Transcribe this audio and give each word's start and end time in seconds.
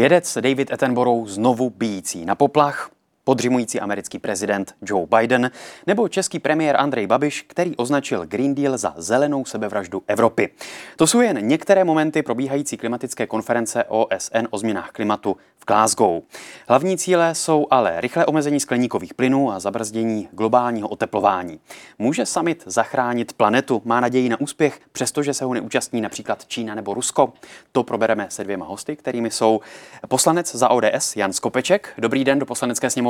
Vědec 0.00 0.38
David 0.40 0.72
Attenborough 0.72 1.28
znovu 1.28 1.70
bíjící 1.70 2.24
na 2.24 2.34
poplach, 2.34 2.90
podřimující 3.24 3.80
americký 3.80 4.18
prezident 4.18 4.74
Joe 4.82 5.06
Biden 5.18 5.50
nebo 5.86 6.08
český 6.08 6.38
premiér 6.38 6.76
Andrej 6.76 7.06
Babiš, 7.06 7.42
který 7.42 7.76
označil 7.76 8.26
Green 8.26 8.54
Deal 8.54 8.78
za 8.78 8.94
zelenou 8.96 9.44
sebevraždu 9.44 10.02
Evropy. 10.06 10.50
To 10.96 11.06
jsou 11.06 11.20
jen 11.20 11.46
některé 11.46 11.84
momenty 11.84 12.22
probíhající 12.22 12.76
klimatické 12.76 13.26
konference 13.26 13.84
OSN 13.84 14.46
o 14.50 14.58
změnách 14.58 14.90
klimatu 14.90 15.36
v 15.58 15.66
Glasgow. 15.66 16.22
Hlavní 16.68 16.98
cíle 16.98 17.34
jsou 17.34 17.66
ale 17.70 18.00
rychlé 18.00 18.26
omezení 18.26 18.60
skleníkových 18.60 19.14
plynů 19.14 19.52
a 19.52 19.60
zabrzdění 19.60 20.28
globálního 20.32 20.88
oteplování. 20.88 21.60
Může 21.98 22.26
summit 22.26 22.62
zachránit 22.66 23.32
planetu? 23.32 23.82
Má 23.84 24.00
naději 24.00 24.28
na 24.28 24.40
úspěch, 24.40 24.80
přestože 24.92 25.34
se 25.34 25.44
ho 25.44 25.54
neúčastní 25.54 26.00
například 26.00 26.46
Čína 26.46 26.74
nebo 26.74 26.94
Rusko? 26.94 27.32
To 27.72 27.82
probereme 27.82 28.26
se 28.30 28.44
dvěma 28.44 28.66
hosty, 28.66 28.96
kterými 28.96 29.30
jsou 29.30 29.60
poslanec 30.08 30.54
za 30.54 30.70
ODS 30.70 31.16
Jan 31.16 31.32
Skopeček. 31.32 31.92
Dobrý 31.98 32.24
den 32.24 32.38
do 32.38 32.46
poslanecké 32.46 32.90
sněmovny. 32.90 33.09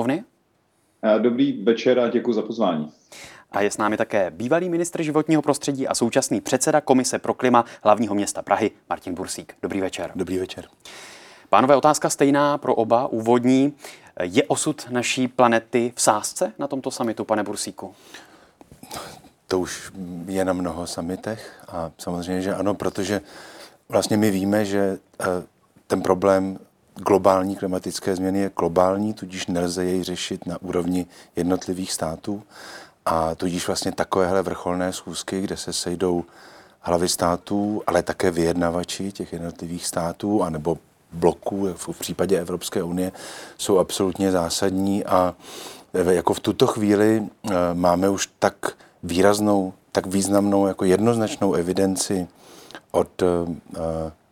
Dobrý 1.18 1.62
večer 1.62 1.98
a 1.98 2.08
děkuji 2.08 2.32
za 2.32 2.42
pozvání. 2.42 2.92
A 3.52 3.60
je 3.60 3.70
s 3.70 3.78
námi 3.78 3.96
také 3.96 4.30
bývalý 4.30 4.68
ministr 4.68 5.02
životního 5.02 5.42
prostředí 5.42 5.88
a 5.88 5.94
současný 5.94 6.40
předseda 6.40 6.80
Komise 6.80 7.18
pro 7.18 7.34
klima 7.34 7.64
hlavního 7.82 8.14
města 8.14 8.42
Prahy 8.42 8.70
Martin 8.88 9.14
Bursík. 9.14 9.54
Dobrý 9.62 9.80
večer. 9.80 10.12
Dobrý 10.14 10.38
večer. 10.38 10.64
Pánové, 11.48 11.76
otázka 11.76 12.10
stejná 12.10 12.58
pro 12.58 12.74
oba, 12.74 13.06
úvodní. 13.06 13.72
Je 14.22 14.42
osud 14.44 14.86
naší 14.90 15.28
planety 15.28 15.92
v 15.96 16.00
sázce 16.00 16.52
na 16.58 16.68
tomto 16.68 16.90
samitu, 16.90 17.24
pane 17.24 17.42
Bursíku? 17.42 17.94
To 19.46 19.60
už 19.60 19.92
je 20.26 20.44
na 20.44 20.52
mnoho 20.52 20.86
samitech 20.86 21.64
a 21.68 21.90
samozřejmě, 21.98 22.42
že 22.42 22.54
ano, 22.54 22.74
protože 22.74 23.20
vlastně 23.88 24.16
my 24.16 24.30
víme, 24.30 24.64
že 24.64 24.98
eh, 25.20 25.24
ten 25.86 26.02
problém 26.02 26.58
globální 26.94 27.56
klimatické 27.56 28.16
změny 28.16 28.38
je 28.38 28.50
globální, 28.58 29.14
tudíž 29.14 29.46
nelze 29.46 29.84
jej 29.84 30.02
řešit 30.02 30.46
na 30.46 30.62
úrovni 30.62 31.06
jednotlivých 31.36 31.92
států. 31.92 32.42
A 33.06 33.34
tudíž 33.34 33.66
vlastně 33.66 33.92
takovéhle 33.92 34.42
vrcholné 34.42 34.92
schůzky, 34.92 35.40
kde 35.40 35.56
se 35.56 35.72
sejdou 35.72 36.24
hlavy 36.80 37.08
států, 37.08 37.82
ale 37.86 38.02
také 38.02 38.30
vyjednavači 38.30 39.12
těch 39.12 39.32
jednotlivých 39.32 39.86
států, 39.86 40.42
anebo 40.42 40.78
bloků 41.12 41.68
v 41.74 41.98
případě 41.98 42.38
Evropské 42.38 42.82
unie, 42.82 43.12
jsou 43.58 43.78
absolutně 43.78 44.32
zásadní 44.32 45.04
a 45.04 45.34
jako 45.92 46.34
v 46.34 46.40
tuto 46.40 46.66
chvíli 46.66 47.22
eh, 47.22 47.54
máme 47.74 48.08
už 48.08 48.28
tak 48.38 48.54
výraznou, 49.02 49.72
tak 49.92 50.06
významnou, 50.06 50.66
jako 50.66 50.84
jednoznačnou 50.84 51.54
evidenci 51.54 52.28
od 52.90 53.22
eh, 53.22 53.26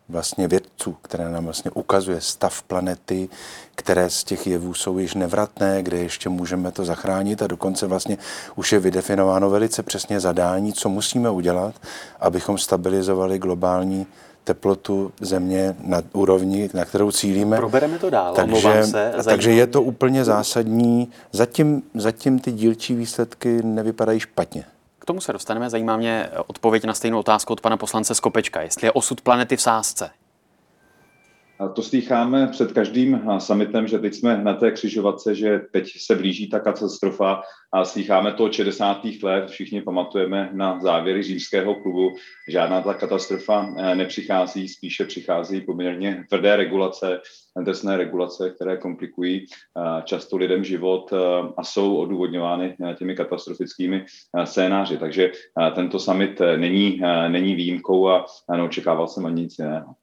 vlastně 0.09 0.47
vědců, 0.47 0.95
které 1.01 1.29
nám 1.29 1.43
vlastně 1.43 1.71
ukazuje 1.71 2.21
stav 2.21 2.63
planety, 2.63 3.29
které 3.75 4.09
z 4.09 4.23
těch 4.23 4.47
jevů 4.47 4.73
jsou 4.73 4.97
již 4.97 5.13
nevratné, 5.13 5.83
kde 5.83 5.97
ještě 5.97 6.29
můžeme 6.29 6.71
to 6.71 6.85
zachránit 6.85 7.41
a 7.41 7.47
dokonce 7.47 7.87
vlastně 7.87 8.17
už 8.55 8.71
je 8.71 8.79
vydefinováno 8.79 9.49
velice 9.49 9.83
přesně 9.83 10.19
zadání, 10.19 10.73
co 10.73 10.89
musíme 10.89 11.29
udělat, 11.29 11.75
abychom 12.19 12.57
stabilizovali 12.57 13.39
globální 13.39 14.07
teplotu 14.43 15.11
země 15.21 15.75
na 15.83 16.03
úrovni, 16.13 16.69
na 16.73 16.85
kterou 16.85 17.11
cílíme. 17.11 17.57
Probereme 17.57 17.99
to 17.99 18.09
dál, 18.09 18.33
takže, 18.33 18.83
se. 18.83 19.13
Takže 19.23 19.51
je 19.51 19.67
to 19.67 19.81
úplně 19.81 20.25
zásadní. 20.25 21.09
Zatím, 21.31 21.83
zatím 21.93 22.39
ty 22.39 22.51
dílčí 22.51 22.95
výsledky 22.95 23.63
nevypadají 23.63 24.19
špatně 24.19 24.65
tomu 25.09 25.21
se 25.21 25.33
dostaneme. 25.33 25.69
Zajímá 25.69 25.97
mě 25.97 26.29
odpověď 26.47 26.83
na 26.83 26.93
stejnou 26.93 27.19
otázku 27.19 27.53
od 27.53 27.61
pana 27.61 27.77
poslance 27.77 28.15
Skopečka. 28.15 28.61
Jestli 28.61 28.87
je 28.87 28.91
osud 28.91 29.21
planety 29.21 29.57
v 29.57 29.61
sázce? 29.61 30.09
To 31.73 31.81
slycháme 31.81 32.47
před 32.47 32.71
každým 32.71 33.21
summitem, 33.37 33.87
že 33.87 33.99
teď 33.99 34.13
jsme 34.13 34.43
na 34.43 34.53
té 34.53 34.71
křižovatce, 34.71 35.35
že 35.35 35.59
teď 35.71 35.91
se 35.97 36.15
blíží 36.15 36.49
ta 36.49 36.59
katastrofa 36.59 37.41
a 37.73 37.85
slycháme 37.85 38.33
to 38.33 38.43
od 38.43 38.53
60. 38.53 39.01
let, 39.23 39.49
všichni 39.49 39.81
pamatujeme 39.81 40.49
na 40.53 40.79
závěry 40.79 41.23
římského 41.23 41.75
klubu, 41.75 42.15
žádná 42.49 42.81
ta 42.81 42.93
katastrofa 42.93 43.73
eh, 43.77 43.95
nepřichází, 43.95 44.67
spíše 44.67 45.05
přichází 45.05 45.61
poměrně 45.61 46.25
tvrdé 46.29 46.55
regulace, 46.55 47.21
drsné 47.63 47.97
regulace, 47.97 48.49
které 48.49 48.77
komplikují 48.77 49.45
eh, 49.45 50.01
často 50.03 50.37
lidem 50.37 50.63
život 50.63 51.13
eh, 51.13 51.17
a 51.57 51.63
jsou 51.63 51.95
odůvodňovány 51.95 52.75
těmi 52.97 53.15
katastrofickými 53.15 54.05
scénáři. 54.43 54.97
Takže 54.97 55.31
tento 55.75 55.99
summit 55.99 56.41
není, 56.57 57.01
není 57.27 57.55
výjimkou 57.55 58.09
a 58.09 58.25
neočekával 58.55 59.07
jsem 59.07 59.25
ani 59.25 59.41
nic 59.41 59.59
jiného. 59.59 59.95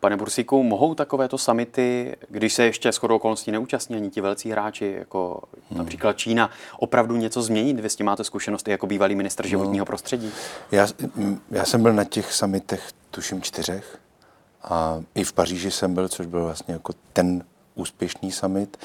Pane 0.00 0.16
Bursíku, 0.16 0.62
mohou 0.62 0.94
takovéto 0.94 1.38
samity, 1.38 2.16
když 2.28 2.54
se 2.54 2.64
ještě 2.64 2.92
shodou 2.92 3.16
okolností 3.16 3.50
neúčastní 3.50 3.96
ani 3.96 4.10
ti 4.10 4.20
velcí 4.20 4.50
hráči, 4.50 4.94
jako 4.98 5.42
hmm. 5.70 5.78
například 5.78 6.12
Čína, 6.12 6.50
opravdu 6.78 7.16
něco 7.16 7.42
změnit? 7.42 7.80
Vy 7.80 7.90
s 7.90 7.96
tím 7.96 8.06
máte 8.06 8.24
zkušenosti 8.24 8.70
jako 8.70 8.86
bývalý 8.86 9.14
minister 9.14 9.46
životního 9.46 9.82
no, 9.82 9.86
prostředí. 9.86 10.32
Já, 10.72 10.86
já 11.50 11.64
jsem 11.64 11.82
byl 11.82 11.92
na 11.92 12.04
těch 12.04 12.32
samitech, 12.32 12.90
tuším 13.10 13.42
čtyřech, 13.42 13.98
a 14.64 15.02
i 15.14 15.24
v 15.24 15.32
Paříži 15.32 15.70
jsem 15.70 15.94
byl, 15.94 16.08
což 16.08 16.26
byl 16.26 16.44
vlastně 16.44 16.74
jako 16.74 16.92
ten 17.12 17.44
úspěšný 17.74 18.32
summit, 18.32 18.76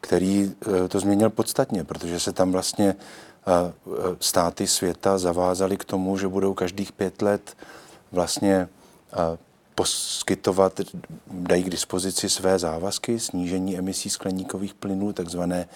který 0.00 0.52
eh, 0.84 0.88
to 0.88 1.00
změnil 1.00 1.30
podstatně, 1.30 1.84
protože 1.84 2.20
se 2.20 2.32
tam 2.32 2.52
vlastně 2.52 2.88
eh, 2.88 3.52
eh, 3.52 4.16
státy 4.20 4.66
světa 4.66 5.18
zavázaly 5.18 5.76
k 5.76 5.84
tomu, 5.84 6.18
že 6.18 6.28
budou 6.28 6.54
každých 6.54 6.92
pět 6.92 7.22
let 7.22 7.56
vlastně 8.12 8.68
poskytovat, 9.74 10.80
dají 11.30 11.64
k 11.64 11.70
dispozici 11.70 12.28
své 12.28 12.58
závazky, 12.58 13.20
snížení 13.20 13.78
emisí 13.78 14.10
skleníkových 14.10 14.74
plynů, 14.74 15.12
takzvané 15.12 15.68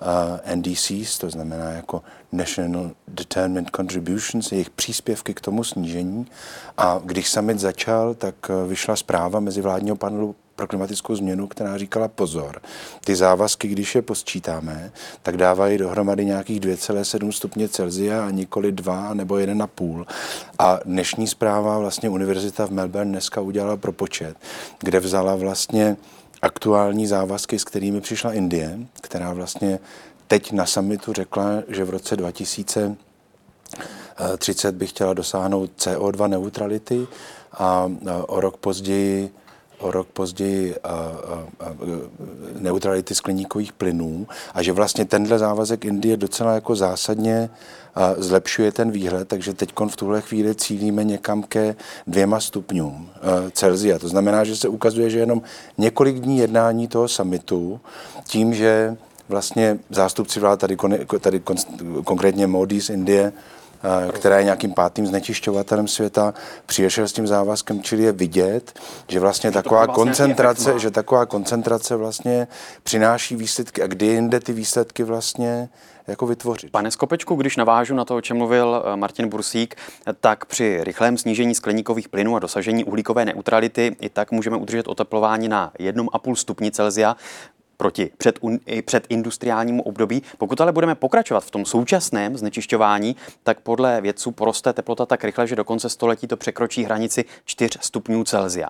uh, 0.00 0.54
NDCs, 0.54 1.18
to 1.18 1.30
znamená 1.30 1.70
jako 1.70 2.02
National 2.32 2.90
Determined 3.08 3.70
Contributions, 3.76 4.52
jejich 4.52 4.70
příspěvky 4.70 5.34
k 5.34 5.40
tomu 5.40 5.64
snížení. 5.64 6.26
A 6.76 7.00
když 7.04 7.28
summit 7.28 7.58
začal, 7.58 8.14
tak 8.14 8.34
uh, 8.48 8.68
vyšla 8.68 8.96
zpráva 8.96 9.40
mezivládního 9.40 9.96
panelu 9.96 10.34
pro 10.62 10.68
klimatickou 10.68 11.16
změnu, 11.16 11.46
která 11.46 11.78
říkala 11.78 12.08
pozor, 12.08 12.60
ty 13.04 13.16
závazky, 13.16 13.68
když 13.68 13.94
je 13.94 14.02
posčítáme, 14.02 14.92
tak 15.22 15.36
dávají 15.36 15.78
dohromady 15.78 16.24
nějakých 16.24 16.60
2,7 16.60 17.32
stupně 17.32 17.68
Celzia 17.68 18.26
a 18.26 18.30
nikoli 18.30 18.72
2 18.72 19.14
nebo 19.14 19.34
1,5. 19.34 20.04
A 20.58 20.78
dnešní 20.84 21.26
zpráva 21.26 21.78
vlastně 21.78 22.10
Univerzita 22.10 22.66
v 22.66 22.70
Melbourne 22.70 23.10
dneska 23.10 23.40
udělala 23.40 23.76
propočet, 23.76 24.36
kde 24.80 25.00
vzala 25.00 25.36
vlastně 25.36 25.96
aktuální 26.42 27.06
závazky, 27.06 27.58
s 27.58 27.64
kterými 27.64 28.00
přišla 28.00 28.32
Indie, 28.32 28.78
která 29.00 29.32
vlastně 29.32 29.78
teď 30.26 30.52
na 30.52 30.66
summitu 30.66 31.12
řekla, 31.12 31.46
že 31.68 31.84
v 31.84 31.90
roce 31.90 32.16
2030 32.16 34.74
by 34.74 34.86
chtěla 34.86 35.14
dosáhnout 35.14 35.70
CO2 35.78 36.28
neutrality 36.28 37.06
a 37.52 37.90
o 38.26 38.40
rok 38.40 38.56
později 38.56 39.30
o 39.82 39.90
rok 39.90 40.08
později 40.08 40.76
a, 40.84 40.88
a, 40.88 40.94
a, 41.60 41.74
neutrality 42.58 43.14
skleníkových 43.14 43.72
plynů 43.72 44.26
a 44.54 44.62
že 44.62 44.72
vlastně 44.72 45.04
tenhle 45.04 45.38
závazek 45.38 45.84
Indie 45.84 46.16
docela 46.16 46.54
jako 46.54 46.76
zásadně 46.76 47.50
a 47.94 48.14
zlepšuje 48.16 48.72
ten 48.72 48.90
výhled, 48.90 49.28
takže 49.28 49.54
teď 49.54 49.72
v 49.88 49.96
tuhle 49.96 50.20
chvíli 50.20 50.54
cílíme 50.54 51.04
někam 51.04 51.42
ke 51.42 51.74
dvěma 52.06 52.40
stupňům 52.40 53.10
Celzia. 53.52 53.98
To 53.98 54.08
znamená, 54.08 54.44
že 54.44 54.56
se 54.56 54.68
ukazuje, 54.68 55.10
že 55.10 55.18
jenom 55.18 55.42
několik 55.78 56.16
dní 56.16 56.38
jednání 56.38 56.88
toho 56.88 57.08
summitu 57.08 57.80
tím, 58.24 58.54
že 58.54 58.96
vlastně 59.28 59.78
zástupci 59.90 60.40
vlád, 60.40 60.60
tady, 60.60 60.76
tady 61.20 61.42
konkrétně 62.04 62.46
Modi 62.46 62.80
z 62.80 62.90
Indie, 62.90 63.32
která 64.12 64.38
je 64.38 64.44
nějakým 64.44 64.72
pátým 64.72 65.06
znečišťovatelem 65.06 65.88
světa, 65.88 66.34
přišel 66.66 67.08
s 67.08 67.12
tím 67.12 67.26
závazkem, 67.26 67.82
čili 67.82 68.02
je 68.02 68.12
vidět, 68.12 68.80
že 69.08 69.20
vlastně 69.20 69.50
taková 69.50 69.84
vlastně 69.84 70.04
koncentrace, 70.04 70.78
že 70.78 70.90
taková 70.90 71.26
koncentrace 71.26 71.96
vlastně 71.96 72.48
přináší 72.82 73.36
výsledky. 73.36 73.82
A 73.82 73.86
kdy 73.86 74.06
jinde 74.06 74.40
ty 74.40 74.52
výsledky 74.52 75.04
vlastně 75.04 75.68
jako 76.06 76.26
vytvořit. 76.26 76.70
Pane 76.70 76.90
Skopečku, 76.90 77.34
když 77.34 77.56
navážu 77.56 77.94
na 77.94 78.04
to, 78.04 78.16
o 78.16 78.20
čem 78.20 78.36
mluvil 78.36 78.84
eh, 78.84 78.96
Martin 78.96 79.28
Bursík, 79.28 79.74
tak 80.20 80.44
při 80.44 80.84
rychlém 80.84 81.18
snížení 81.18 81.54
skleníkových 81.54 82.08
plynů 82.08 82.36
a 82.36 82.38
dosažení 82.38 82.84
uhlíkové 82.84 83.24
neutrality 83.24 83.96
i 84.00 84.08
tak 84.08 84.32
můžeme 84.32 84.56
udržet 84.56 84.88
oteplování 84.88 85.48
na 85.48 85.72
1,5 85.78 86.34
stupni 86.34 86.70
Celzia 86.70 87.16
proti 87.82 88.10
před, 88.18 88.38
před 88.84 89.06
industriálnímu 89.08 89.82
období. 89.82 90.22
Pokud 90.38 90.60
ale 90.60 90.72
budeme 90.72 90.94
pokračovat 90.94 91.44
v 91.44 91.50
tom 91.50 91.64
současném 91.64 92.36
znečišťování, 92.36 93.16
tak 93.42 93.60
podle 93.60 94.00
vědců 94.00 94.30
poroste 94.30 94.72
teplota 94.72 95.06
tak 95.06 95.24
rychle, 95.24 95.46
že 95.46 95.56
do 95.56 95.64
konce 95.64 95.88
století 95.88 96.26
to 96.26 96.36
překročí 96.36 96.84
hranici 96.84 97.24
4 97.44 97.78
stupňů 97.80 98.24
Celzia. 98.24 98.68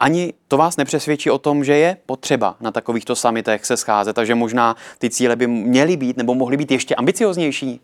Ani 0.00 0.32
to 0.48 0.56
vás 0.56 0.76
nepřesvědčí 0.76 1.30
o 1.30 1.38
tom, 1.38 1.64
že 1.64 1.76
je 1.76 1.96
potřeba 2.06 2.56
na 2.60 2.70
takovýchto 2.70 3.16
samitech 3.16 3.66
se 3.66 3.76
scházet 3.76 4.18
a 4.18 4.24
že 4.24 4.34
možná 4.34 4.76
ty 4.98 5.10
cíle 5.10 5.36
by 5.36 5.46
měly 5.46 5.96
být 5.96 6.16
nebo 6.16 6.34
mohly 6.34 6.56
být 6.56 6.70
ještě 6.70 6.94
ambicioznější? 6.94 7.80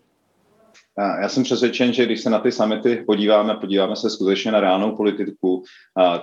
Já 1.20 1.28
jsem 1.28 1.42
přesvědčen, 1.42 1.92
že 1.92 2.06
když 2.06 2.20
se 2.20 2.30
na 2.30 2.38
ty 2.38 2.52
samity 2.52 3.04
podíváme, 3.06 3.54
podíváme 3.54 3.96
se 3.96 4.10
skutečně 4.10 4.52
na 4.52 4.60
reálnou 4.60 4.96
politiku, 4.96 5.62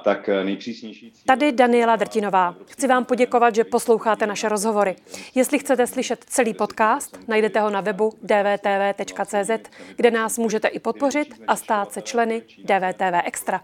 tak 0.04 0.30
nejpřísnější... 0.44 1.14
Tady 1.26 1.52
Daniela 1.52 1.96
Drtinová. 1.96 2.56
Chci 2.68 2.88
vám 2.88 3.06
poděkovat, 3.06 3.56
že 3.56 3.64
posloucháte 3.64 4.28
naše 4.28 4.50
rozhovory. 4.50 4.96
Jestli 5.36 5.60
chcete 5.60 5.88
slyšet 5.88 6.26
celý 6.28 6.54
podcast, 6.54 7.20
najdete 7.28 7.60
ho 7.60 7.70
na 7.70 7.82
webu 7.82 8.12
dvtv.cz, 8.22 9.70
kde 9.96 10.12
nás 10.12 10.38
můžete 10.38 10.68
i 10.68 10.80
podpořit 10.80 11.28
a 11.48 11.56
stát 11.56 11.92
se 11.92 12.02
členy 12.02 12.42
DVTV 12.64 13.22
Extra. 13.26 13.62